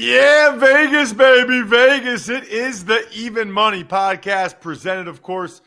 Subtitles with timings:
[0.00, 2.28] Yeah, Vegas, baby, Vegas.
[2.28, 5.60] It is the Even Money podcast presented, of course,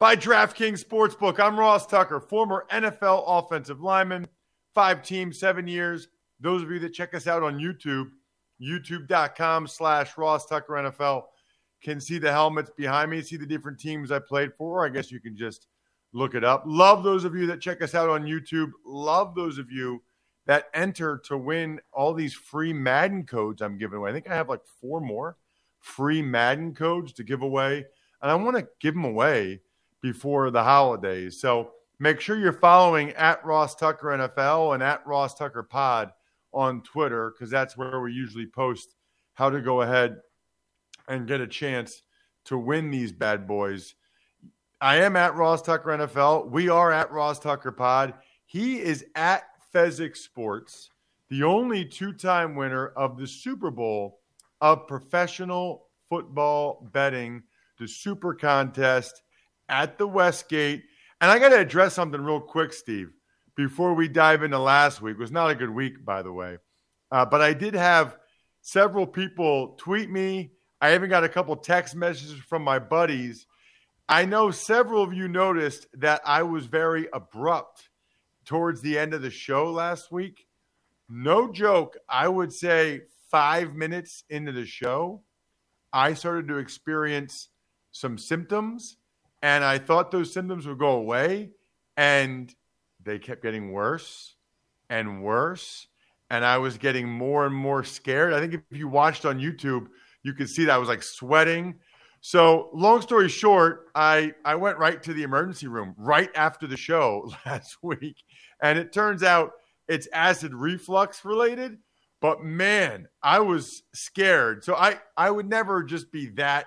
[0.00, 1.38] by DraftKings Sportsbook.
[1.38, 4.28] I'm Ross Tucker, former NFL offensive lineman,
[4.74, 6.08] five teams, seven years.
[6.40, 8.06] Those of you that check us out on YouTube,
[8.62, 11.24] youtube.com slash Ross Tucker NFL,
[11.82, 14.86] can see the helmets behind me, see the different teams I played for.
[14.86, 15.66] I guess you can just
[16.14, 16.62] look it up.
[16.64, 18.70] Love those of you that check us out on YouTube.
[18.86, 20.02] Love those of you
[20.46, 24.10] that enter to win all these free Madden codes I'm giving away.
[24.10, 25.36] I think I have like four more
[25.80, 27.84] free Madden codes to give away,
[28.22, 29.60] and I want to give them away
[30.00, 31.40] before the holidays.
[31.40, 36.12] So make sure you're following at Ross Tucker NFL and at Ross Tucker Pod
[36.52, 38.94] on Twitter because that's where we usually post
[39.34, 40.16] how to go ahead
[41.08, 42.02] and get a chance
[42.46, 43.94] to win these bad boys.
[44.80, 46.50] I am at Ross Tucker NFL.
[46.50, 48.14] We are at Ross Tucker Pod.
[48.44, 50.90] He is at Fezzik Sports,
[51.28, 54.20] the only two time winner of the Super Bowl
[54.60, 57.42] of professional football betting,
[57.78, 59.22] the Super Contest
[59.68, 60.84] at the Westgate.
[61.20, 63.12] And I got to address something real quick, Steve,
[63.56, 65.14] before we dive into last week.
[65.14, 66.58] It was not a good week, by the way.
[67.10, 68.16] Uh, but I did have
[68.60, 70.52] several people tweet me.
[70.80, 73.46] I even got a couple text messages from my buddies.
[74.08, 77.88] I know several of you noticed that I was very abrupt
[78.46, 80.46] towards the end of the show last week.
[81.08, 85.22] No joke, I would say five minutes into the show,
[85.92, 87.48] I started to experience
[87.92, 88.96] some symptoms,
[89.42, 91.50] and I thought those symptoms would go away,
[91.96, 92.52] and
[93.02, 94.34] they kept getting worse
[94.90, 95.86] and worse.
[96.28, 98.32] And I was getting more and more scared.
[98.32, 99.86] I think if you watched on YouTube,
[100.24, 101.76] you could see that I was like sweating.
[102.20, 106.76] So, long story short, I, I went right to the emergency room right after the
[106.76, 108.16] show last week
[108.62, 109.52] and it turns out
[109.88, 111.78] it's acid reflux related.
[112.20, 114.64] But man, I was scared.
[114.64, 116.66] So I, I would never just be that,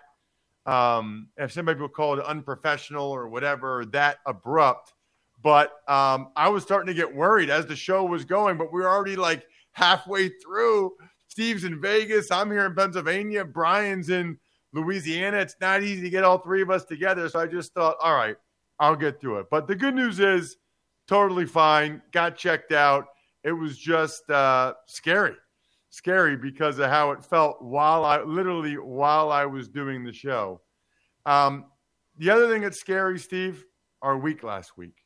[0.66, 4.94] um, if somebody would call it unprofessional or whatever, that abrupt.
[5.42, 8.82] But um, I was starting to get worried as the show was going, but we
[8.82, 10.94] were already like halfway through.
[11.28, 12.30] Steve's in Vegas.
[12.32, 13.46] I'm here in Pennsylvania.
[13.46, 14.38] Brian's in
[14.74, 15.38] Louisiana.
[15.38, 17.30] It's not easy to get all three of us together.
[17.30, 18.36] So I just thought, all right,
[18.80, 19.48] I'll get through it.
[19.50, 20.58] But the good news is,
[21.10, 22.02] totally fine.
[22.12, 23.08] Got checked out.
[23.44, 25.36] It was just uh, scary,
[25.90, 30.62] scary because of how it felt while I literally while I was doing the show.
[31.26, 31.66] Um,
[32.18, 33.66] the other thing that's scary, Steve,
[34.04, 34.98] our week last week,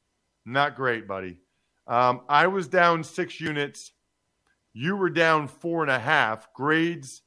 [0.46, 1.38] not great, buddy.
[1.88, 3.94] Um, I was down six units.
[4.74, 6.52] You were down four and a half.
[6.54, 7.22] Grades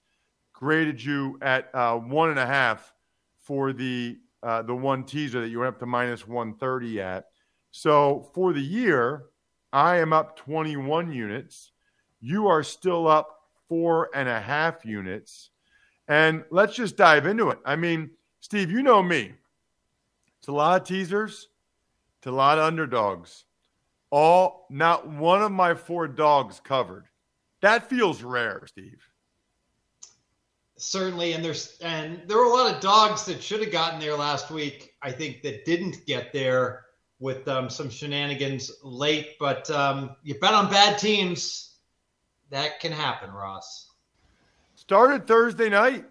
[0.53, 2.93] graded you at uh, one and a half
[3.39, 7.27] for the uh, the one teaser that you went up to minus one thirty at.
[7.77, 9.27] So for the year,
[9.71, 11.73] I am up 21 units.
[12.23, 15.51] You are still up four and a half units.
[16.09, 17.59] And let's just dive into it.
[17.67, 19.35] I mean, Steve, you know me.
[20.39, 21.49] It's a lot of teasers,
[22.17, 23.45] it's a lot of underdogs.
[24.09, 27.05] All, not one of my four dogs covered.
[27.61, 29.07] That feels rare, Steve.
[30.79, 34.17] Certainly, and there's and there were a lot of dogs that should have gotten there
[34.17, 34.95] last week.
[35.03, 36.86] I think that didn't get there
[37.19, 39.37] with um, some shenanigans late.
[39.39, 41.77] But um, you bet on bad teams,
[42.51, 43.91] that can happen, Ross.
[44.75, 46.05] Started Thursday night.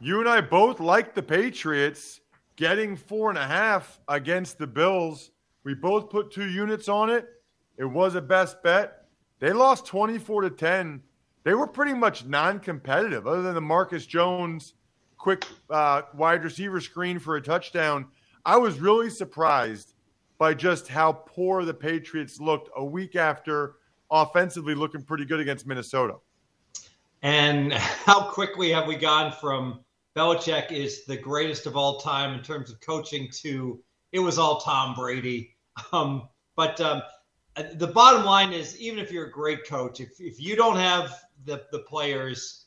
[0.00, 2.20] You and I both liked the Patriots
[2.56, 5.30] getting four and a half against the Bills.
[5.64, 7.28] We both put two units on it.
[7.76, 9.06] It was a best bet.
[9.40, 11.02] They lost 24 to 10.
[11.44, 14.74] They were pretty much non competitive, other than the Marcus Jones
[15.18, 18.06] quick uh, wide receiver screen for a touchdown.
[18.46, 19.94] I was really surprised
[20.38, 23.76] by just how poor the Patriots looked a week after
[24.10, 26.16] offensively looking pretty good against Minnesota.
[27.22, 29.80] And how quickly have we gone from
[30.16, 33.80] Belichick is the greatest of all time in terms of coaching to
[34.12, 35.54] it was all Tom Brady.
[35.92, 37.02] Um, but um,
[37.74, 41.24] the bottom line is, even if you're a great coach, if, if you don't have
[41.44, 42.64] the, the players,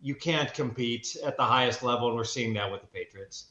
[0.00, 2.08] you can't compete at the highest level.
[2.08, 3.49] And we're seeing that with the Patriots.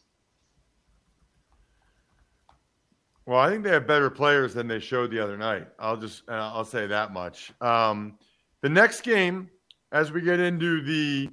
[3.29, 5.67] Well, I think they have better players than they showed the other night.
[5.77, 7.53] I'll just uh, I'll say that much.
[7.61, 8.17] Um,
[8.61, 9.51] the next game,
[9.91, 11.29] as we get into the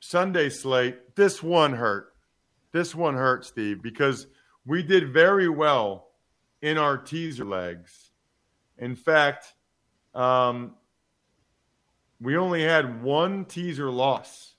[0.00, 2.14] Sunday slate, this one hurt.
[2.72, 4.26] This one hurt, Steve, because
[4.66, 6.08] we did very well
[6.60, 8.10] in our teaser legs.
[8.78, 9.54] In fact,
[10.16, 10.74] um,
[12.20, 14.56] we only had one teaser loss.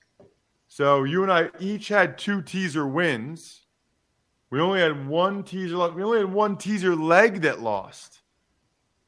[0.69, 3.62] So you and I each had two teaser wins.
[4.53, 5.89] We only had one teaser.
[5.89, 8.21] We only had one teaser leg that lost,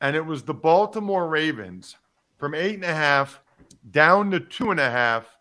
[0.02, 1.98] and it was the Baltimore Ravens
[2.40, 3.44] from eight and a half
[3.92, 5.38] down to two and a half.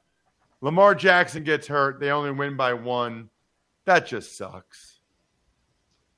[0.60, 2.00] Lamar Jackson gets hurt.
[2.00, 3.30] They only win by one.
[3.86, 5.00] That just sucks.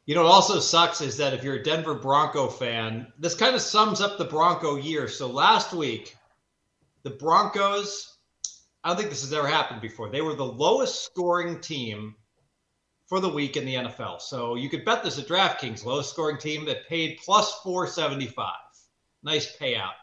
[0.04, 3.54] You know, what also sucks is that if you're a Denver Bronco fan, this kind
[3.54, 5.06] of sums up the Bronco year.
[5.06, 6.16] So last week,
[7.04, 8.18] the Broncos,
[8.82, 10.10] I don't think this has ever happened before.
[10.10, 12.16] They were the lowest scoring team
[13.06, 14.20] for the week in the NFL.
[14.20, 18.54] So you could bet this at DraftKings, lowest scoring team that paid plus 475.
[19.22, 19.94] Nice payout.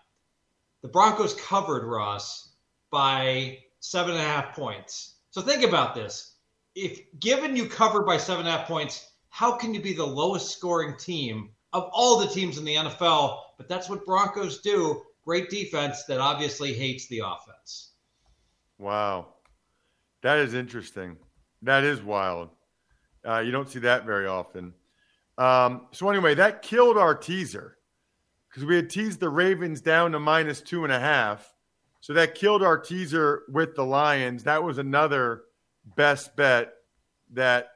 [0.82, 2.54] The Broncos covered Ross
[2.92, 5.16] by seven and a half points.
[5.32, 6.36] So think about this.
[6.76, 10.06] If given you covered by seven and a half points, how can you be the
[10.06, 13.40] lowest scoring team of all the teams in the NFL?
[13.58, 15.02] But that's what Broncos do.
[15.26, 17.92] Great defense that obviously hates the offense.
[18.78, 19.28] Wow.
[20.22, 21.18] That is interesting.
[21.62, 22.50] That is wild.
[23.28, 24.74] Uh, you don't see that very often.
[25.38, 27.78] Um, so anyway, that killed our teaser
[28.50, 31.54] because we had teased the Ravens down to minus two and a half.
[32.02, 34.44] So that killed our teaser with the Lions.
[34.44, 35.44] That was another
[35.96, 36.74] best bet
[37.32, 37.70] that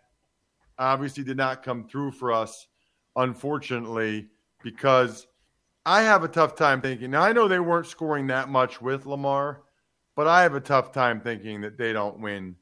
[0.78, 2.68] obviously did not come through for us,
[3.16, 4.28] unfortunately,
[4.62, 5.26] because
[5.86, 7.10] I have a tough time thinking.
[7.12, 9.62] Now I know they weren't scoring that much with Lamar,
[10.16, 12.58] but I have a tough time thinking that they don't win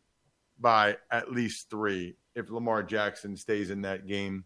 [0.59, 4.45] by at least three if Lamar Jackson stays in that game.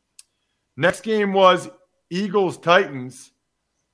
[0.78, 1.70] Next game was
[2.10, 3.32] Eagles Titans.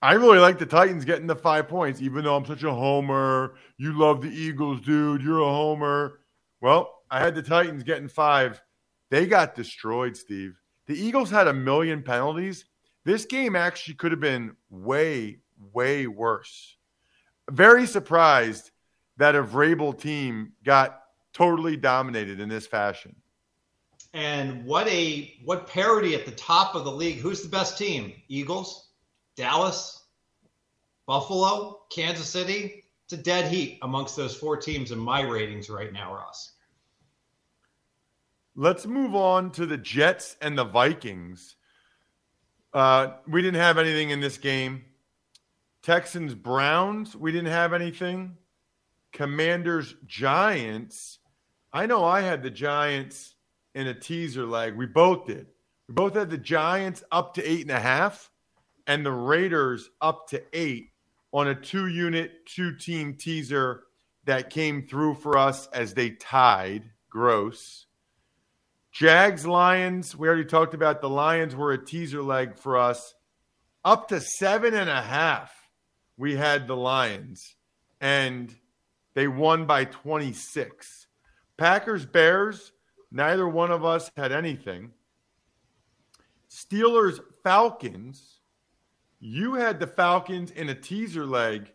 [0.02, 3.56] I really like the Titans getting the five points, even though I'm such a homer.
[3.78, 5.24] You love the Eagles, dude.
[5.24, 6.20] You're a homer.
[6.62, 8.62] Well, I had the Titans getting five.
[9.10, 10.56] They got destroyed, Steve.
[10.88, 12.66] The Eagles had a million penalties.
[13.04, 15.40] This game actually could have been way,
[15.74, 16.78] way worse.
[17.50, 18.72] Very surprised
[19.18, 21.02] that a Vrabel team got
[21.34, 23.16] totally dominated in this fashion.
[24.16, 27.18] And what a what parity at the top of the league.
[27.18, 28.14] Who's the best team?
[28.30, 28.88] Eagles,
[29.36, 30.06] Dallas,
[31.06, 32.86] Buffalo, Kansas City.
[33.04, 36.54] It's a dead heat amongst those four teams in my ratings right now, Ross.
[38.56, 41.58] Let's move on to the Jets and the Vikings.
[42.74, 44.86] Uh, we didn't have anything in this game.
[45.84, 48.38] Texans Browns, we didn't have anything.
[49.12, 51.20] Commanders Giants.
[51.74, 53.35] I know I had the Giants
[53.76, 54.76] in a teaser leg.
[54.76, 55.48] We both did.
[55.88, 58.32] We both had the Giants up to eight and a half
[58.88, 60.92] and the Raiders up to eight
[61.32, 63.84] on a two unit, two team teaser
[64.24, 66.90] that came through for us as they tied.
[67.10, 67.86] Gross.
[68.92, 73.14] Jags Lions, we already talked about the Lions were a teaser leg for us.
[73.84, 75.52] Up to seven and a half,
[76.18, 77.56] we had the Lions,
[78.00, 78.56] and
[79.14, 81.08] they won by 26.
[81.58, 82.72] Packers Bears,
[83.16, 84.92] Neither one of us had anything.
[86.50, 88.42] Steelers, Falcons.
[89.22, 91.72] You had the Falcons in a teaser leg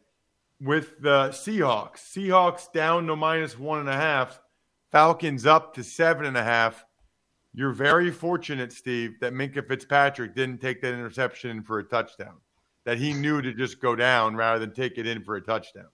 [0.60, 2.00] with the Seahawks.
[2.00, 4.38] Seahawks down to minus one and a half.
[4.92, 6.84] Falcons up to seven and a half.
[7.54, 12.34] You're very fortunate, Steve, that Minkah Fitzpatrick didn't take that interception for a touchdown.
[12.84, 15.88] That he knew to just go down rather than take it in for a touchdown.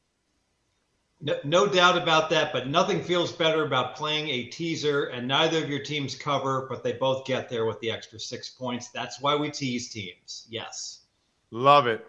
[1.20, 5.62] No, no, doubt about that, but nothing feels better about playing a teaser and neither
[5.62, 8.88] of your teams cover, but they both get there with the extra six points.
[8.88, 10.46] That's why we tease teams.
[10.50, 11.06] Yes.
[11.50, 12.06] Love it.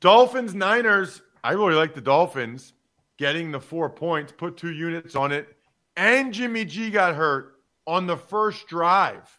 [0.00, 1.22] Dolphins, Niners.
[1.44, 2.72] I really like the Dolphins
[3.18, 5.56] getting the four points, put two units on it,
[5.96, 7.52] and Jimmy G got hurt.
[7.86, 9.38] on the first drive,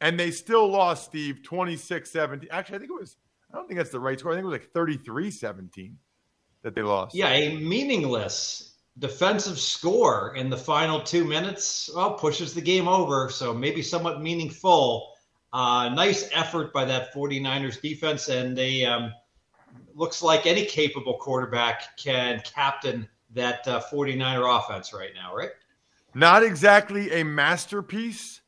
[0.00, 2.48] and they still lost, Steve, 26 17.
[2.50, 3.16] Actually, I think it was,
[3.52, 4.32] I don't think that's the right score.
[4.32, 5.96] I think it was like 33 17
[6.62, 7.14] that they lost.
[7.14, 13.30] Yeah, a meaningless defensive score in the final two minutes well, pushes the game over.
[13.30, 15.14] So maybe somewhat meaningful.
[15.52, 19.12] Uh, nice effort by that 49ers defense, and they um,
[19.94, 25.50] looks like any capable quarterback can captain that uh, 49er offense right now, right?
[26.14, 28.42] Not exactly a masterpiece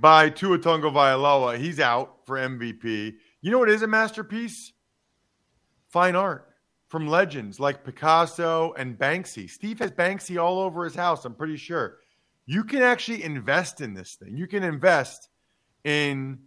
[0.00, 1.58] by Tua Tagovailoa.
[1.58, 3.14] He's out for MVP.
[3.40, 4.72] You know what is a masterpiece?
[5.88, 6.47] Fine art
[6.88, 9.48] from legends like Picasso and Banksy.
[9.48, 11.98] Steve has Banksy all over his house, I'm pretty sure.
[12.46, 14.36] You can actually invest in this thing.
[14.36, 15.28] You can invest
[15.84, 16.38] in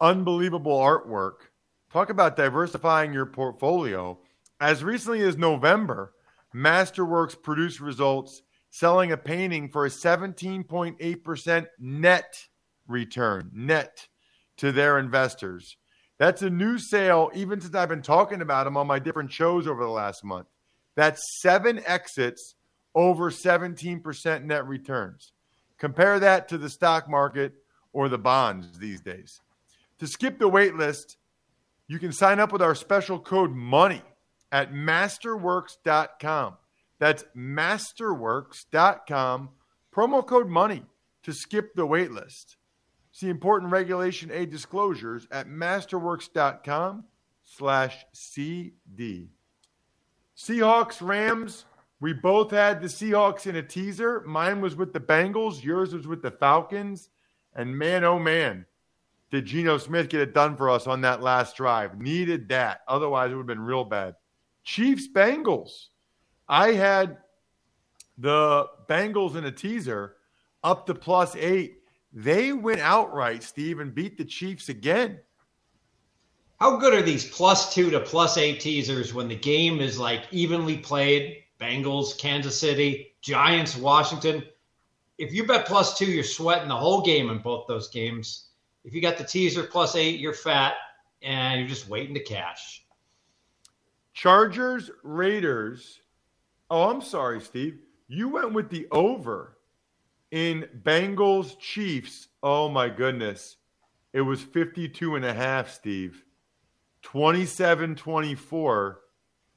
[0.00, 1.50] unbelievable artwork.
[1.92, 4.18] Talk about diversifying your portfolio.
[4.58, 6.14] As recently as November,
[6.54, 12.46] Masterworks produced results selling a painting for a 17.8% net
[12.88, 14.08] return, net
[14.56, 15.76] to their investors.
[16.22, 19.66] That's a new sale, even since I've been talking about them on my different shows
[19.66, 20.46] over the last month.
[20.94, 22.54] That's seven exits
[22.94, 25.32] over 17% net returns.
[25.78, 27.54] Compare that to the stock market
[27.92, 29.40] or the bonds these days.
[29.98, 31.16] To skip the wait list,
[31.88, 34.02] you can sign up with our special code MONEY
[34.52, 36.54] at masterworks.com.
[37.00, 39.48] That's masterworks.com,
[39.92, 40.84] promo code MONEY
[41.24, 42.58] to skip the wait list.
[43.12, 47.04] See important Regulation A disclosures at masterworks.com
[47.44, 49.28] slash CD.
[50.36, 51.66] Seahawks, Rams.
[52.00, 54.22] We both had the Seahawks in a teaser.
[54.22, 55.62] Mine was with the Bengals.
[55.62, 57.10] Yours was with the Falcons.
[57.54, 58.64] And man, oh man,
[59.30, 62.00] did Geno Smith get it done for us on that last drive.
[62.00, 62.80] Needed that.
[62.88, 64.16] Otherwise, it would have been real bad.
[64.64, 65.88] Chiefs, Bengals.
[66.48, 67.18] I had
[68.18, 70.16] the Bengals in a teaser
[70.64, 71.81] up to plus eight.
[72.12, 75.20] They went outright, Steve, and beat the Chiefs again.
[76.60, 80.24] How good are these plus two to plus eight teasers when the game is like
[80.30, 81.38] evenly played?
[81.58, 84.44] Bengals, Kansas City, Giants, Washington.
[85.18, 88.48] If you bet plus two, you're sweating the whole game in both those games.
[88.84, 90.74] If you got the teaser plus eight, you're fat
[91.22, 92.84] and you're just waiting to cash.
[94.12, 96.00] Chargers, Raiders.
[96.70, 97.78] Oh, I'm sorry, Steve.
[98.08, 99.56] You went with the over
[100.32, 103.58] in Bengals Chiefs, oh my goodness.
[104.12, 106.24] It was 52 and a half, Steve.
[107.02, 109.00] 27 24.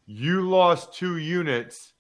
[0.06, 1.94] You lost two units,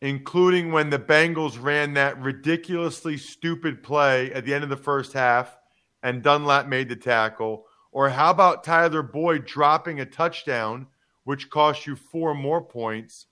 [0.00, 5.12] including when the Bengals ran that ridiculously stupid play at the end of the first
[5.12, 5.56] half
[6.02, 7.66] and Dunlap made the tackle.
[7.92, 10.86] Or how about Tyler Boyd dropping a touchdown,
[11.24, 13.26] which cost you four more points?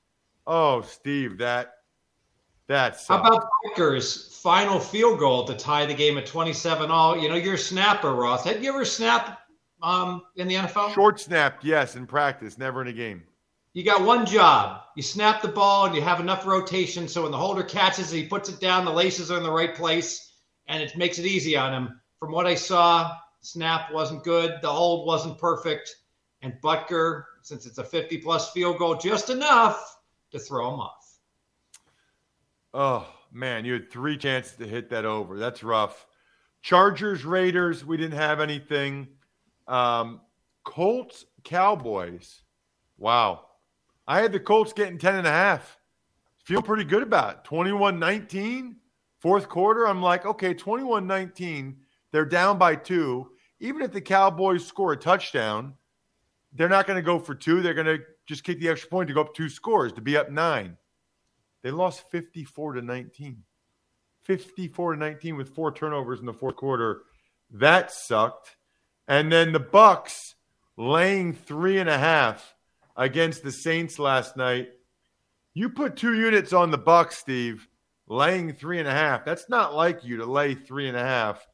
[0.46, 1.76] Oh, Steve, that
[2.70, 7.18] that's how about Butker's final field goal to tie the game at 27 all?
[7.18, 8.44] You know, you're a snapper, Ross.
[8.44, 9.40] Had you ever snapped
[9.82, 10.94] um, in the NFL?
[10.94, 13.24] Short snap, yes, in practice, never in a game.
[13.72, 14.82] You got one job.
[14.94, 18.16] You snap the ball and you have enough rotation so when the holder catches it,
[18.16, 20.34] he puts it down, the laces are in the right place,
[20.68, 22.00] and it makes it easy on him.
[22.20, 25.96] From what I saw, snap wasn't good, the hold wasn't perfect,
[26.42, 29.98] and Butker, since it's a 50 plus field goal, just enough
[30.30, 30.99] to throw him off.
[32.72, 35.38] Oh, man, you had three chances to hit that over.
[35.38, 36.06] That's rough.
[36.62, 39.08] Chargers, Raiders, we didn't have anything.
[39.66, 40.20] Um,
[40.64, 42.42] Colts, Cowboys.
[42.98, 43.46] Wow.
[44.06, 45.78] I had the Colts getting 10 and a half.
[46.44, 47.44] Feel pretty good about it.
[47.44, 48.76] 21 19,
[49.20, 49.86] fourth quarter.
[49.86, 51.76] I'm like, okay, 21 19.
[52.12, 53.30] They're down by two.
[53.60, 55.74] Even if the Cowboys score a touchdown,
[56.52, 57.62] they're not going to go for two.
[57.62, 60.16] They're going to just kick the extra point to go up two scores to be
[60.16, 60.76] up nine.
[61.62, 63.42] They lost 54 to 19.
[64.22, 67.02] 54 to 19 with four turnovers in the fourth quarter.
[67.50, 68.56] That sucked.
[69.08, 70.34] And then the Bucks
[70.76, 72.54] laying three and a half
[72.96, 74.68] against the Saints last night.
[75.52, 77.66] You put two units on the Bucks, Steve,
[78.06, 79.24] laying three and a half.
[79.24, 81.46] That's not like you to lay three and a half.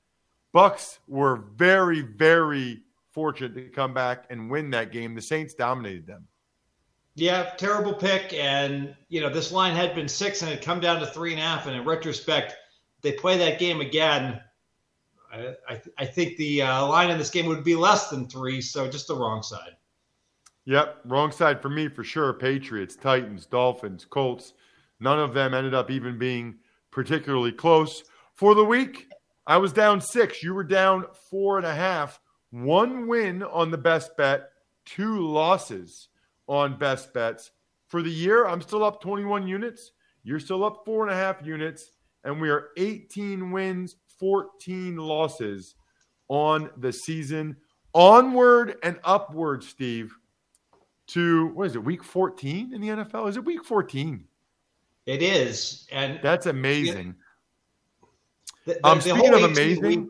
[0.53, 5.15] Bucks were very, very fortunate to come back and win that game.
[5.15, 6.29] The Saints dominated them.
[7.17, 8.35] Yeah, terrible pick.
[8.35, 11.41] And, you know, this line had been six and it come down to three and
[11.41, 11.67] a half.
[11.67, 12.55] And in retrospect,
[13.01, 14.39] they play that game again.
[15.33, 18.61] I, I, I think the uh, line in this game would be less than three.
[18.61, 19.77] So just the wrong side.
[20.67, 22.35] Yep, wrong side for me for sure.
[22.35, 24.53] Patriots, Titans, Dolphins, Colts.
[25.01, 26.57] None of them ended up even being
[26.91, 28.05] particularly close.
[28.35, 29.09] For the week,
[29.47, 30.43] I was down six.
[30.43, 32.21] You were down four and a half.
[32.51, 34.51] One win on the best bet,
[34.85, 36.09] two losses
[36.47, 37.51] on best bets.
[37.89, 39.93] For the year, I'm still up 21 units.
[40.25, 41.93] You're still up four and a half units.
[42.25, 45.77] and we are 18 wins, 14 losses
[46.29, 47.57] on the season.
[47.95, 50.13] Onward and upward, Steve,
[51.09, 53.29] to what is it, week 14 in the NFL?
[53.29, 54.25] Is it week 14?
[55.07, 55.87] It is.
[55.93, 57.15] And that's amazing.
[58.67, 60.09] The, the, um, speaking of amazing, week,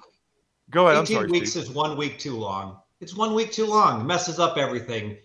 [0.70, 1.02] go ahead.
[1.02, 1.64] 18 I'm sorry, weeks Steve.
[1.64, 2.78] is one week too long.
[3.00, 4.00] It's one week too long.
[4.00, 5.18] It messes up everything.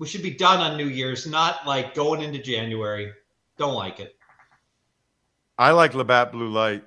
[0.00, 3.12] We should be done on New Year's, not like going into January.
[3.58, 4.16] Don't like it.
[5.58, 6.82] I like Labatt Blue Light.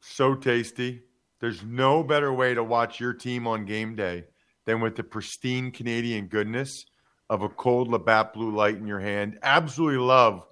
[0.00, 1.02] So tasty.
[1.40, 4.24] There's no better way to watch your team on game day
[4.64, 6.86] than with the pristine Canadian goodness
[7.28, 9.38] of a cold Labatt Blue Light in your hand.
[9.42, 10.42] Absolutely love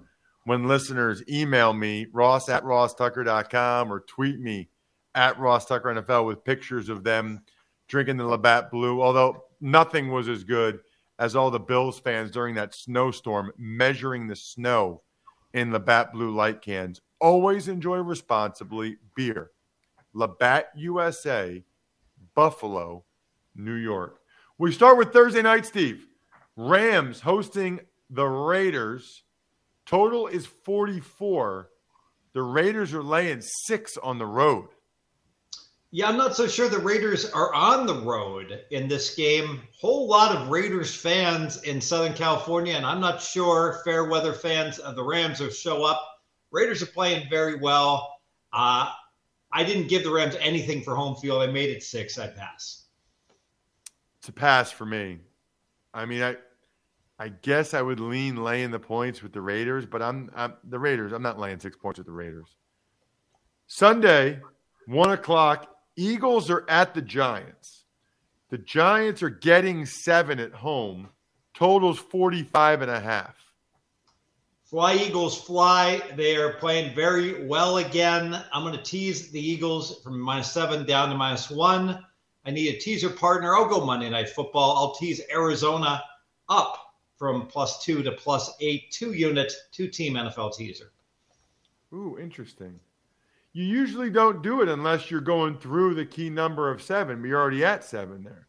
[0.44, 4.68] when listeners email me, ross at rosstucker.com, or tweet me
[5.14, 7.40] at Ross Tucker NFL with pictures of them
[7.88, 10.80] drinking the Labatt Blue, although nothing was as good
[11.18, 15.02] as all the Bills fans during that snowstorm measuring the snow
[15.54, 17.00] in Labatt Blue light cans.
[17.20, 18.98] Always enjoy responsibly.
[19.14, 19.50] Beer.
[20.12, 21.62] Labatt USA,
[22.34, 23.04] Buffalo,
[23.54, 24.20] New York.
[24.58, 26.06] We start with Thursday night, Steve.
[26.56, 27.80] Rams hosting
[28.10, 29.24] the Raiders.
[29.84, 31.70] Total is 44.
[32.32, 34.68] The Raiders are laying six on the road.
[35.92, 39.62] Yeah, I'm not so sure the Raiders are on the road in this game.
[39.78, 44.78] Whole lot of Raiders fans in Southern California, and I'm not sure fair weather fans
[44.78, 46.02] of the Rams will show up.
[46.50, 48.18] Raiders are playing very well.
[48.52, 48.90] Uh,
[49.52, 51.42] I didn't give the Rams anything for home field.
[51.42, 52.18] I made it six.
[52.18, 52.84] I pass.
[54.18, 55.20] It's a pass for me.
[55.94, 56.36] I mean, I
[57.18, 60.78] I guess I would lean laying the points with the Raiders, but I'm, I'm the
[60.78, 61.12] Raiders.
[61.12, 62.56] I'm not laying six points with the Raiders.
[63.66, 64.40] Sunday,
[64.86, 65.75] one o'clock.
[65.96, 67.84] Eagles are at the Giants.
[68.50, 71.08] The Giants are getting seven at home.
[71.54, 73.34] Totals 45 and a half.
[74.64, 76.02] Fly Eagles fly.
[76.16, 78.42] They are playing very well again.
[78.52, 82.04] I'm going to tease the Eagles from minus seven down to minus one.
[82.44, 83.54] I need a teaser partner.
[83.56, 84.76] I'll go Monday Night Football.
[84.76, 86.02] I'll tease Arizona
[86.48, 90.92] up from plus two to plus eight, two unit, two team NFL teaser.
[91.92, 92.78] Ooh, interesting.
[93.56, 97.28] You usually don't do it unless you're going through the key number of seven, but
[97.28, 98.48] you're already at seven there.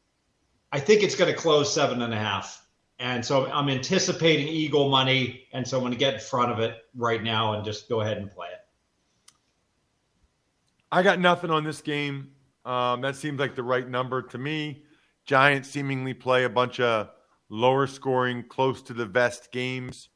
[0.74, 2.68] I think it's going to close seven and a half.
[3.00, 5.48] And so I'm anticipating Eagle money.
[5.54, 8.02] And so I'm going to get in front of it right now and just go
[8.02, 8.60] ahead and play it.
[10.92, 12.32] I got nothing on this game.
[12.66, 14.84] Um, that seems like the right number to me.
[15.26, 17.12] Giants seemingly play a bunch of
[17.48, 20.10] lower scoring, close to the vest games.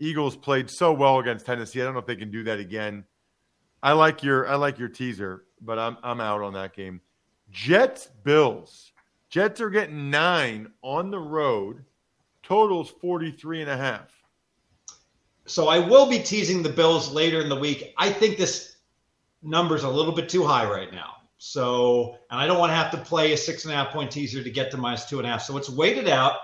[0.00, 1.80] Eagles played so well against Tennessee.
[1.80, 3.04] I don't know if they can do that again.
[3.82, 7.00] I like your I like your teaser, but I'm I'm out on that game.
[7.50, 8.92] Jets Bills.
[9.28, 11.84] Jets are getting 9 on the road.
[12.42, 14.10] Totals 43 and a half.
[15.46, 17.92] So I will be teasing the Bills later in the week.
[17.98, 18.76] I think this
[19.42, 21.14] number's a little bit too high right now.
[21.38, 24.10] So, and I don't want to have to play a six and a half point
[24.10, 25.42] teaser to get to minus two and a half.
[25.42, 26.36] So it's weighted out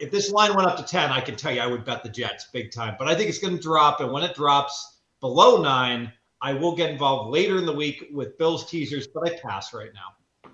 [0.00, 2.08] if this line went up to 10, I can tell you I would bet the
[2.08, 2.96] Jets big time.
[2.98, 4.00] But I think it's going to drop.
[4.00, 6.10] And when it drops below nine,
[6.42, 9.90] I will get involved later in the week with Bills teasers, but I pass right
[9.94, 10.50] now.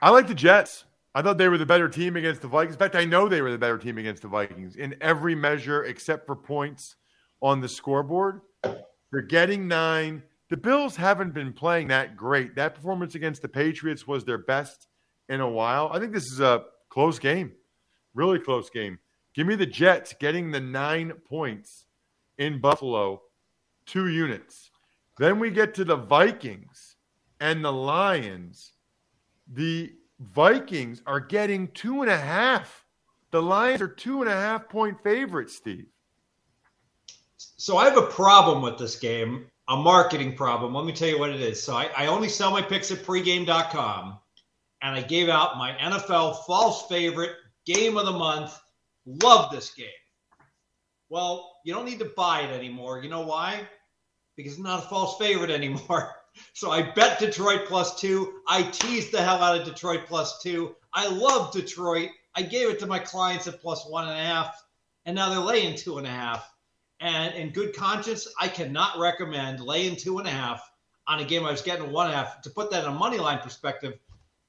[0.00, 0.84] I like the Jets.
[1.14, 2.74] I thought they were the better team against the Vikings.
[2.74, 5.84] In fact, I know they were the better team against the Vikings in every measure
[5.84, 6.96] except for points
[7.40, 8.42] on the scoreboard.
[9.10, 10.22] They're getting nine.
[10.50, 12.54] The Bills haven't been playing that great.
[12.54, 14.86] That performance against the Patriots was their best
[15.28, 15.90] in a while.
[15.92, 17.52] I think this is a close game.
[18.14, 18.98] Really close game.
[19.34, 21.86] Give me the Jets getting the nine points
[22.38, 23.22] in Buffalo,
[23.86, 24.70] two units.
[25.18, 26.96] Then we get to the Vikings
[27.40, 28.72] and the Lions.
[29.52, 32.84] The Vikings are getting two and a half.
[33.30, 35.86] The Lions are two and a half point favorites, Steve.
[37.36, 40.74] So I have a problem with this game, a marketing problem.
[40.74, 41.62] Let me tell you what it is.
[41.62, 44.18] So I, I only sell my picks at pregame.com,
[44.82, 47.32] and I gave out my NFL false favorite
[47.66, 48.58] game of the month.
[49.06, 49.88] Love this game.
[51.10, 53.02] Well, you don't need to buy it anymore.
[53.02, 53.66] You know why?
[54.38, 56.14] Because it's not a false favorite anymore.
[56.52, 58.42] So I bet Detroit plus two.
[58.46, 60.76] I teased the hell out of Detroit plus two.
[60.92, 62.10] I love Detroit.
[62.36, 64.54] I gave it to my clients at plus one and a half,
[65.04, 66.48] and now they're laying two and a half.
[67.00, 70.62] And in good conscience, I cannot recommend laying two and a half
[71.08, 72.40] on a game I was getting one and a half.
[72.42, 73.98] To put that in a money line perspective,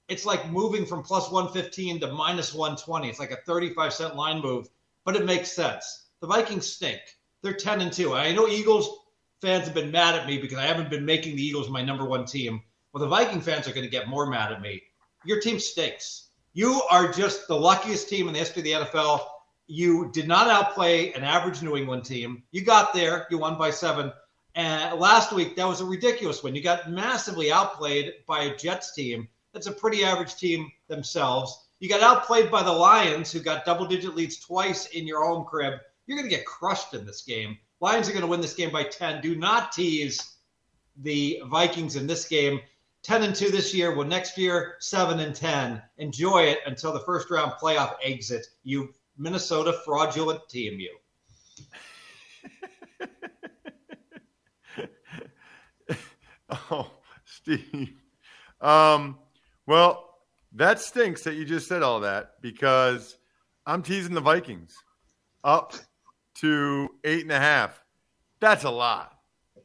[0.09, 3.09] it's like moving from plus 115 to minus 120.
[3.09, 4.69] It's like a 35 cent line move,
[5.05, 6.09] but it makes sense.
[6.21, 7.01] The Vikings stink.
[7.41, 8.13] They're 10 and 2.
[8.13, 8.98] I know Eagles
[9.41, 12.05] fans have been mad at me because I haven't been making the Eagles my number
[12.05, 12.61] one team.
[12.93, 14.81] Well, the Viking fans are going to get more mad at me.
[15.25, 16.29] Your team stinks.
[16.53, 19.21] You are just the luckiest team in the history of the NFL.
[19.67, 22.43] You did not outplay an average New England team.
[22.51, 23.27] You got there.
[23.29, 24.11] You won by seven.
[24.55, 26.55] And last week, that was a ridiculous win.
[26.55, 29.27] You got massively outplayed by a Jets team.
[29.53, 31.69] That's a pretty average team themselves.
[31.79, 35.45] You got outplayed by the Lions, who got double digit leads twice in your home
[35.45, 35.79] crib.
[36.07, 37.57] You're going to get crushed in this game.
[37.81, 39.21] Lions are going to win this game by 10.
[39.21, 40.35] Do not tease
[40.97, 42.59] the Vikings in this game.
[43.03, 43.95] 10 and 2 this year.
[43.95, 45.81] Well, next year, 7 and 10.
[45.97, 48.47] Enjoy it until the first round playoff exit.
[48.63, 50.97] You Minnesota fraudulent team, you.
[56.71, 56.91] oh,
[57.25, 57.93] Steve.
[58.59, 59.17] Um,
[59.65, 60.17] well,
[60.53, 63.17] that stinks that you just said all that because
[63.65, 64.75] I'm teasing the Vikings
[65.43, 65.73] up
[66.41, 67.83] to eight and a half.
[68.39, 69.13] That's a lot.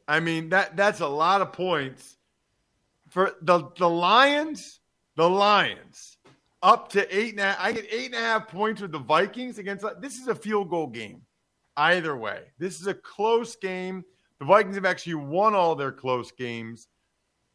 [0.07, 2.17] I mean that that's a lot of points
[3.09, 4.81] for the the Lions.
[5.17, 6.19] The Lions
[6.63, 7.57] up to eight and a half.
[7.61, 9.85] I get eight and a half points with the Vikings against.
[10.01, 11.23] This is a field goal game.
[11.77, 14.05] Either way, this is a close game.
[14.39, 16.89] The Vikings have actually won all their close games.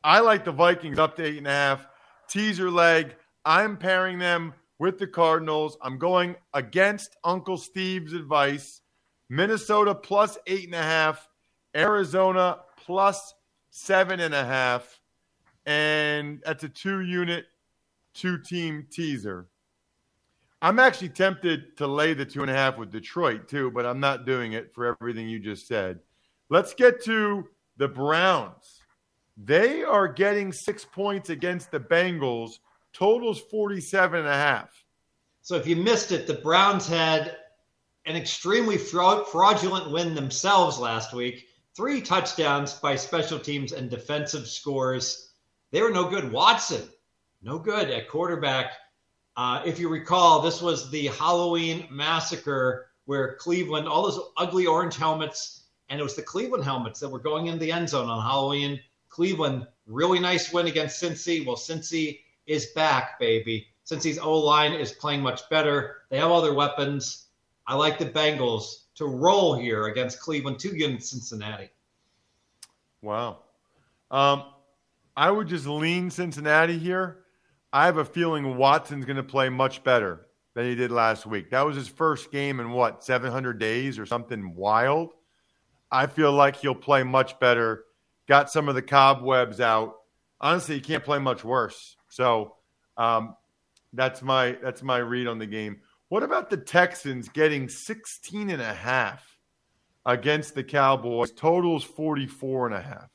[0.03, 1.87] I like the Vikings up to eight and a half.
[2.29, 3.15] Teaser leg.
[3.45, 5.77] I'm pairing them with the Cardinals.
[5.81, 8.81] I'm going against Uncle Steve's advice.
[9.29, 11.27] Minnesota plus eight and a half.
[11.75, 13.33] Arizona plus
[13.69, 14.99] seven and a half.
[15.65, 17.45] And that's a two unit,
[18.13, 19.47] two team teaser.
[20.61, 23.99] I'm actually tempted to lay the two and a half with Detroit too, but I'm
[23.99, 25.99] not doing it for everything you just said.
[26.49, 28.81] Let's get to the Browns.
[29.37, 32.59] They are getting six points against the Bengals.
[32.91, 34.83] Totals 47 and a half.
[35.41, 37.37] So if you missed it, the Browns had
[38.05, 41.47] an extremely fraudulent win themselves last week.
[41.75, 45.31] Three touchdowns by special teams and defensive scores.
[45.71, 46.31] They were no good.
[46.31, 46.81] Watson,
[47.41, 48.73] no good at quarterback.
[49.37, 54.97] Uh, if you recall, this was the Halloween massacre where Cleveland, all those ugly orange
[54.97, 58.21] helmets, and it was the Cleveland helmets that were going in the end zone on
[58.21, 58.79] Halloween.
[59.09, 61.45] Cleveland, really nice win against Cincy.
[61.45, 63.67] Well, Cincy is back, baby.
[63.85, 65.97] Cincy's O line is playing much better.
[66.09, 67.28] They have all their weapons.
[67.69, 71.69] I like the Bengals to roll here against Cleveland, two against Cincinnati.
[73.03, 73.43] Wow.
[74.09, 74.45] Um,
[75.15, 77.19] I would just lean Cincinnati here.
[77.71, 81.51] I have a feeling Watson's going to play much better than he did last week.
[81.51, 85.13] That was his first game in what, 700 days or something wild?
[85.91, 87.83] I feel like he'll play much better.
[88.27, 89.95] Got some of the cobwebs out.
[90.41, 91.97] Honestly, he can't play much worse.
[92.07, 92.55] So
[92.97, 93.35] um,
[93.93, 95.81] that's my that's my read on the game.
[96.09, 99.37] What about the Texans getting 16 and a half
[100.05, 101.31] against the Cowboys?
[101.31, 103.09] Totals 44 and a half.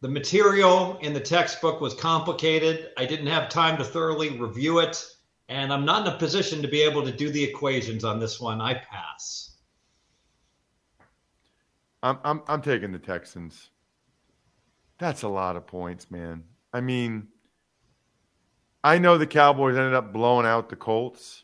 [0.00, 2.90] The material in the textbook was complicated.
[2.96, 5.04] I didn't have time to thoroughly review it,
[5.48, 8.40] and I'm not in a position to be able to do the equations on this
[8.40, 8.60] one.
[8.60, 9.56] I pass.
[12.02, 13.70] I'm I'm, I'm taking the Texans.
[14.98, 16.44] That's a lot of points, man.
[16.72, 17.28] I mean,
[18.84, 21.43] I know the Cowboys ended up blowing out the Colts,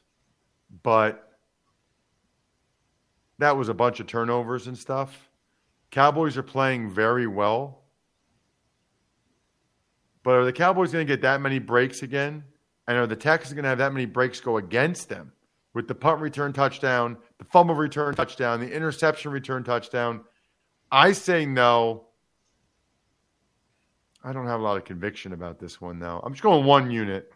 [0.83, 1.38] but
[3.38, 5.30] that was a bunch of turnovers and stuff.
[5.90, 7.80] Cowboys are playing very well.
[10.22, 12.44] But are the Cowboys going to get that many breaks again?
[12.87, 15.33] And are the Texans going to have that many breaks go against them
[15.74, 20.20] with the punt return touchdown, the fumble return touchdown, the interception return touchdown?
[20.90, 22.06] I say no.
[24.22, 26.20] I don't have a lot of conviction about this one, though.
[26.22, 27.33] I'm just going one unit.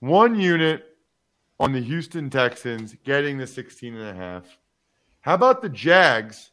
[0.00, 0.84] One unit
[1.60, 4.58] on the Houston Texans getting the 16 and a half.
[5.20, 6.50] How about the Jags?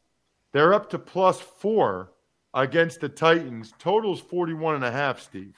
[0.52, 2.14] They're up to plus four
[2.54, 3.74] against the Titans.
[3.78, 5.56] Totals 41 and a half, Steve.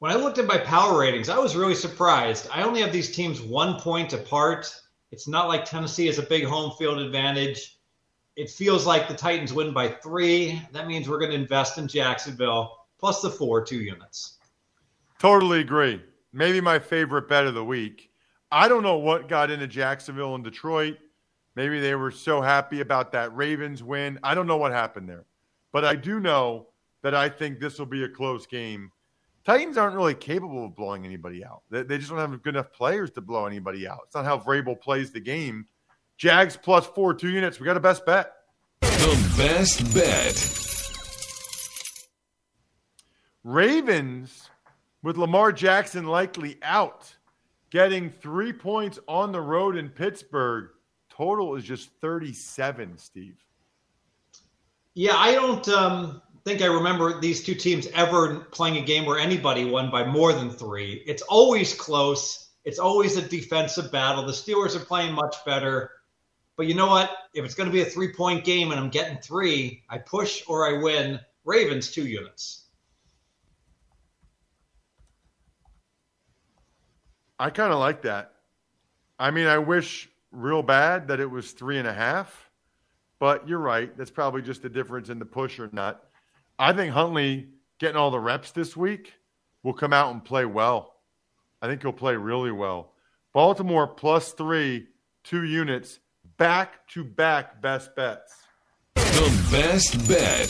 [0.00, 2.48] When I looked at my power ratings, I was really surprised.
[2.52, 4.74] I only have these teams one point apart.
[5.12, 7.78] It's not like Tennessee has a big home field advantage.
[8.34, 10.60] It feels like the Titans win by three.
[10.72, 14.38] That means we're going to invest in Jacksonville plus the four, two units.
[15.18, 16.02] Totally agree.
[16.32, 18.11] Maybe my favorite bet of the week.
[18.52, 20.98] I don't know what got into Jacksonville and Detroit.
[21.56, 24.18] Maybe they were so happy about that Ravens win.
[24.22, 25.24] I don't know what happened there.
[25.72, 26.68] But I do know
[27.02, 28.92] that I think this will be a close game
[29.44, 31.62] Titans aren't really capable of blowing anybody out.
[31.68, 34.00] They, they, just don't have good enough players to blow anybody out.
[34.06, 35.66] It's not how Vrabel plays the game.
[36.16, 37.58] Jags plus four, two units.
[37.58, 38.32] We got a best bet.
[38.80, 40.58] The best bet.
[43.42, 44.48] Ravens
[45.02, 47.12] with Lamar Jackson likely out,
[47.72, 50.68] getting three points on the road in Pittsburgh.
[51.08, 53.36] Total is just 37, Steve.
[54.94, 55.66] Yeah, I don't.
[55.68, 60.04] Um, think I remember these two teams ever playing a game where anybody won by
[60.04, 61.02] more than three.
[61.06, 62.50] It's always close.
[62.64, 64.26] It's always a defensive battle.
[64.26, 65.90] The Steelers are playing much better.
[66.56, 67.10] But you know what?
[67.32, 70.42] If it's going to be a three point game and I'm getting three, I push
[70.46, 71.18] or I win.
[71.44, 72.66] Ravens two units.
[77.42, 78.34] I kind of like that.
[79.18, 82.48] I mean, I wish real bad that it was three and a half,
[83.18, 83.98] but you're right.
[83.98, 86.04] That's probably just the difference in the push or not.
[86.56, 87.48] I think Huntley
[87.80, 89.14] getting all the reps this week
[89.64, 90.94] will come out and play well.
[91.60, 92.92] I think he'll play really well.
[93.32, 94.86] Baltimore plus three,
[95.24, 95.98] two units,
[96.36, 98.36] back to back best bets.
[98.94, 100.48] The best bet.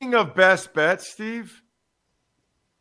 [0.00, 1.62] Speaking of best bets, Steve,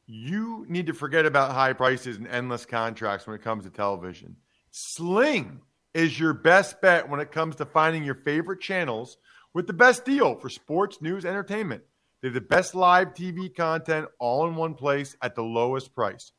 [0.08, 4.36] you need to forget about high prices and endless contracts when it comes to television.
[4.72, 5.62] Sling
[5.94, 9.18] is your best bet when it comes to finding your favorite channels
[9.54, 11.84] with the best deal for sports, news, entertainment.
[12.22, 16.34] They have the best live TV content all in one place at the lowest price.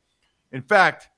[0.53, 1.09] In fact,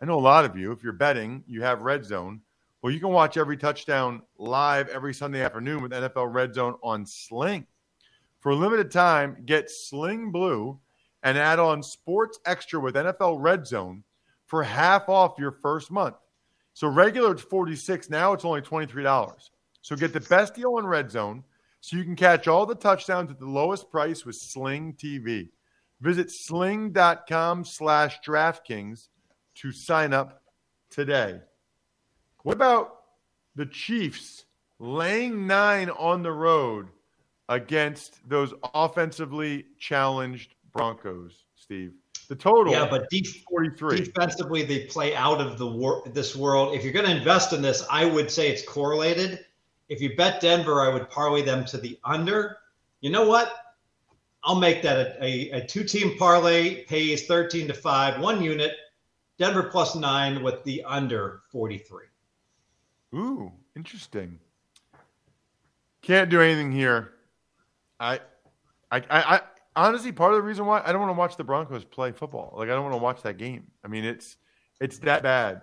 [0.00, 2.42] I know a lot of you, if you're betting, you have Red Zone.
[2.80, 7.04] Well, you can watch every touchdown live every Sunday afternoon with NFL Red Zone on
[7.04, 7.66] Sling.
[8.38, 10.78] For a limited time, get Sling Blue
[11.22, 14.04] and add on Sports Extra with NFL Red Zone
[14.46, 16.16] for half off your first month.
[16.74, 19.32] So regular it's 46, now it's only $23.
[19.82, 21.42] So get the best deal on Red Zone
[21.80, 25.48] so you can catch all the touchdowns at the lowest price with Sling TV.
[26.00, 29.08] Visit sling.com slash DraftKings
[29.56, 30.42] to sign up
[30.90, 31.40] today.
[32.42, 32.94] What about
[33.56, 34.44] the Chiefs
[34.78, 36.88] laying nine on the road
[37.48, 41.92] against those offensively challenged Broncos, Steve?
[42.28, 44.00] The total, yeah, but deep, 43.
[44.00, 46.74] defensively, they play out of the wor- this world.
[46.74, 49.44] If you're going to invest in this, I would say it's correlated.
[49.88, 52.58] If you bet Denver, I would parlay them to the under.
[53.00, 53.52] You know what?
[54.44, 58.72] I'll make that a, a, a two team parlay, pays 13 to 5, one unit,
[59.38, 62.04] Denver plus nine with the under 43.
[63.14, 64.38] Ooh, interesting.
[66.02, 67.14] Can't do anything here.
[67.98, 68.20] I,
[68.90, 69.40] I, I,
[69.78, 72.54] honestly, part of the reason why I don't want to watch the Broncos play football,
[72.56, 73.68] like I don't want to watch that game.
[73.84, 74.36] I mean, it's
[74.80, 75.62] it's that bad.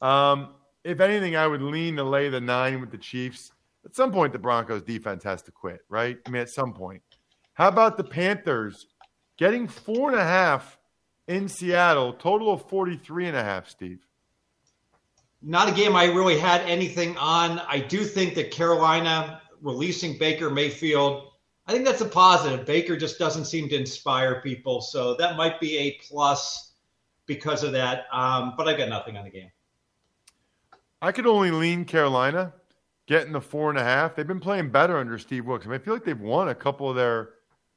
[0.00, 3.52] Um, if anything, I would lean to lay the nine with the Chiefs.
[3.84, 6.18] At some point, the Broncos defense has to quit, right?
[6.26, 7.02] I mean, at some point.
[7.54, 8.86] How about the Panthers
[9.36, 10.78] getting four and a half
[11.28, 14.06] in Seattle, total of 43 and a half, Steve?
[15.42, 17.58] Not a game I really had anything on.
[17.60, 21.31] I do think that Carolina releasing Baker Mayfield
[21.66, 22.66] I think that's a positive.
[22.66, 26.72] Baker just doesn't seem to inspire people, so that might be a plus
[27.26, 28.06] because of that.
[28.12, 29.50] Um, but I got nothing on the game.
[31.00, 32.52] I could only lean Carolina,
[33.06, 34.14] getting the four and a half.
[34.14, 35.66] They've been playing better under Steve Wilks.
[35.66, 37.30] I, mean, I feel like they've won a couple of their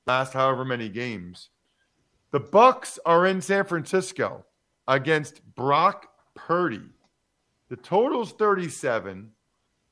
[0.08, 1.50] last however many games.
[2.32, 4.46] The Bucks are in San Francisco
[4.88, 6.90] against Brock Purdy.
[7.70, 9.32] The total's 37.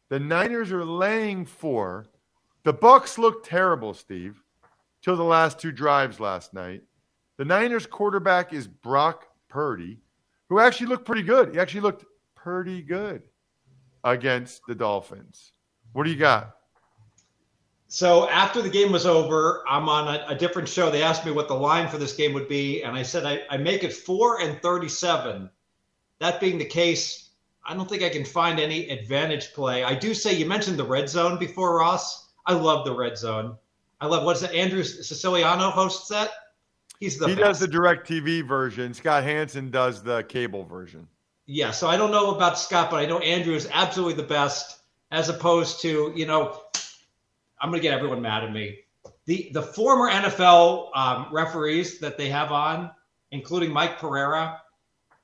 [0.10, 2.06] The Niners are laying four.
[2.64, 4.42] The Bucks looked terrible, Steve,
[5.02, 6.82] till the last two drives last night.
[7.38, 10.00] The Niners quarterback is Brock Purdy,
[10.48, 11.54] who actually looked pretty good.
[11.54, 13.24] He actually looked pretty good
[14.06, 15.52] against the Dolphins.
[15.92, 16.56] What do you got?
[17.88, 20.90] So after the game was over, I'm on a, a, different show.
[20.90, 23.42] They asked me what the line for this game would be, and I said I,
[23.50, 25.50] I make it four and thirty-seven.
[26.20, 27.30] That being the case,
[27.64, 29.84] I don't think I can find any advantage play.
[29.84, 32.23] I do say you mentioned the red zone before, Ross.
[32.46, 33.58] I love the red zone.
[34.00, 34.54] I love what's that?
[34.54, 36.30] Andrew Siciliano hosts that.
[37.00, 37.60] He's the he best.
[37.60, 38.94] does the DirecTV version.
[38.94, 41.08] Scott Hanson does the cable version.
[41.46, 44.80] Yeah, so I don't know about Scott, but I know Andrew is absolutely the best.
[45.12, 46.60] As opposed to, you know,
[47.62, 48.80] I'm going to get everyone mad at me.
[49.26, 52.90] The the former NFL um, referees that they have on,
[53.32, 54.60] including Mike Pereira,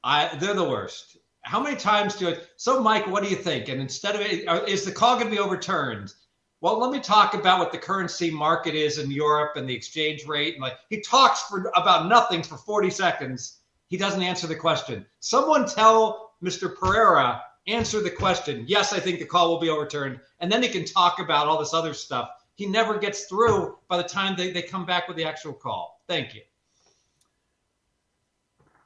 [0.03, 1.17] I they're the worst.
[1.41, 2.47] How many times do it?
[2.57, 3.69] So, Mike, what do you think?
[3.69, 6.13] And instead of it, uh, is the call going to be overturned?
[6.61, 10.25] Well, let me talk about what the currency market is in Europe and the exchange
[10.27, 10.55] rate.
[10.55, 13.59] And like he talks for about nothing for 40 seconds.
[13.87, 15.05] He doesn't answer the question.
[15.19, 16.75] Someone tell Mr.
[16.75, 18.65] Pereira, answer the question.
[18.67, 20.19] Yes, I think the call will be overturned.
[20.39, 22.29] And then he can talk about all this other stuff.
[22.55, 26.01] He never gets through by the time they, they come back with the actual call.
[26.07, 26.41] Thank you.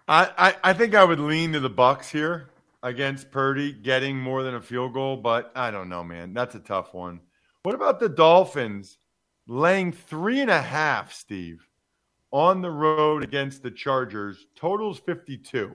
[0.08, 2.50] I, I, I think I would lean to the Bucks here
[2.84, 6.34] against Purdy getting more than a field goal, but I don't know, man.
[6.34, 7.22] That's a tough one.
[7.64, 8.98] What about the Dolphins
[9.48, 11.66] laying three and a half, Steve,
[12.30, 14.48] on the road against the Chargers?
[14.54, 15.74] Totals 52.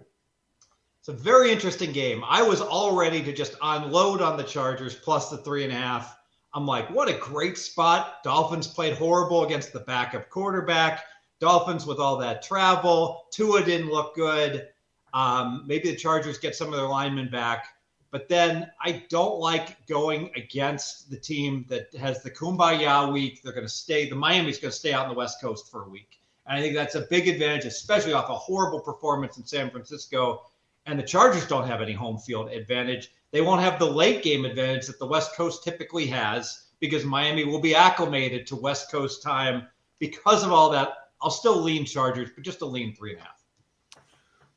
[0.98, 2.22] It's a very interesting game.
[2.28, 5.76] I was all ready to just unload on the Chargers plus the three and a
[5.76, 6.18] half.
[6.52, 8.22] I'm like, what a great spot.
[8.22, 11.04] Dolphins played horrible against the backup quarterback.
[11.40, 13.28] Dolphins with all that travel.
[13.30, 14.68] Tua didn't look good.
[15.14, 17.68] Um, maybe the Chargers get some of their linemen back.
[18.10, 23.42] But then I don't like going against the team that has the kumbaya week.
[23.42, 25.84] They're going to stay, the Miami's going to stay out on the West Coast for
[25.84, 26.20] a week.
[26.46, 30.46] And I think that's a big advantage, especially off a horrible performance in San Francisco.
[30.86, 33.12] And the Chargers don't have any home field advantage.
[33.30, 37.44] They won't have the late game advantage that the West Coast typically has because Miami
[37.44, 39.66] will be acclimated to West Coast time
[39.98, 40.94] because of all that.
[41.20, 43.44] I'll still lean Chargers, but just a lean three and a half.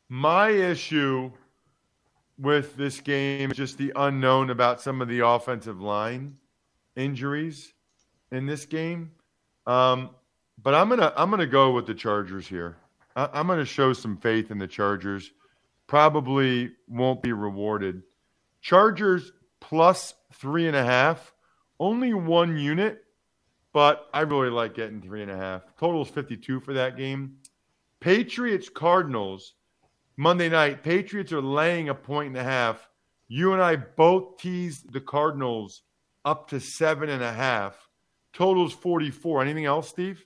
[0.07, 1.31] My issue
[2.41, 6.35] with this game just the unknown about some of the offensive line
[6.95, 7.73] injuries
[8.31, 9.11] in this game.
[9.67, 10.09] Um,
[10.61, 12.77] but I'm gonna I'm gonna go with the Chargers here.
[13.15, 15.31] I, I'm gonna show some faith in the Chargers.
[15.87, 18.01] Probably won't be rewarded.
[18.61, 21.33] Chargers plus three and a half,
[21.79, 23.03] only one unit,
[23.73, 25.63] but I really like getting three and a half.
[25.79, 27.37] Total is 52 for that game.
[27.99, 29.53] Patriots Cardinals
[30.17, 30.83] Monday night.
[30.83, 32.89] Patriots are laying a point and a half.
[33.27, 35.83] You and I both teased the Cardinals
[36.25, 37.87] up to seven and a half.
[38.33, 39.41] Totals 44.
[39.41, 40.25] Anything else, Steve?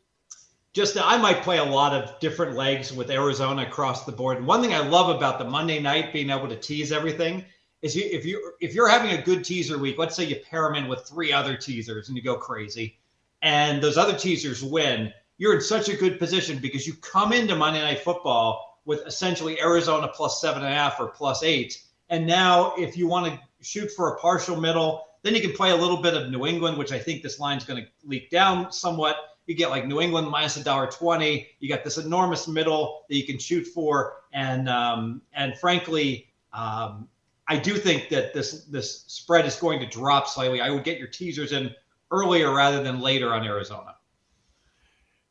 [0.73, 4.37] Just uh, I might play a lot of different legs with Arizona across the board.
[4.37, 7.45] And one thing I love about the Monday night being able to tease everything
[7.81, 10.63] is you, if you if you're having a good teaser week, let's say you pair
[10.63, 12.97] them in with three other teasers and you go crazy,
[13.41, 17.55] and those other teasers win, you're in such a good position because you come into
[17.55, 22.25] Monday Night Football with essentially Arizona plus seven and a half or plus eight, and
[22.25, 25.75] now if you want to shoot for a partial middle, then you can play a
[25.75, 29.17] little bit of New England, which I think this line's going to leak down somewhat.
[29.47, 31.47] You get like New England minus a dollar twenty.
[31.59, 37.07] You got this enormous middle that you can shoot for, and um, and frankly, um,
[37.47, 40.61] I do think that this this spread is going to drop slightly.
[40.61, 41.73] I would get your teasers in
[42.11, 43.95] earlier rather than later on Arizona.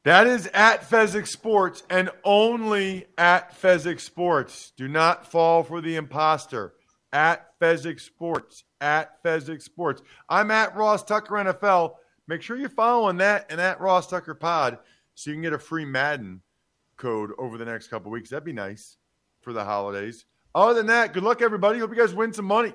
[0.05, 4.73] That is at Fezzik Sports and only at Fezzik Sports.
[4.77, 6.75] Do not fall for the imposter.
[7.11, 8.65] At Fezzik Sports.
[8.83, 10.03] At Fezzik Sports.
[10.29, 11.95] I'm at Ross Tucker NFL.
[12.29, 14.79] Make sure you're following that and at Ross Tucker Pod
[15.15, 16.43] so you can get a free Madden
[16.99, 18.29] code over the next couple weeks.
[18.29, 18.99] That'd be nice
[19.41, 20.27] for the holidays.
[20.55, 21.79] Other than that, good luck, everybody.
[21.79, 22.75] Hope you guys win some money.